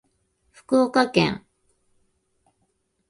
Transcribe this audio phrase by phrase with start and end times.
[0.49, 1.45] 福岡県